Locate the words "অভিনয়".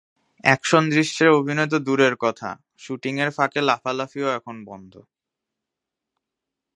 1.29-1.69